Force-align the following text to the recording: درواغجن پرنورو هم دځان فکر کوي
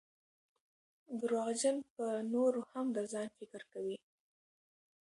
درواغجن 1.19 1.77
پرنورو 1.93 2.61
هم 2.71 2.85
دځان 2.97 3.27
فکر 3.37 3.61
کوي 3.73 3.97